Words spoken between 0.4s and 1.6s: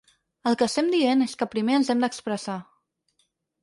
El que estem dient és que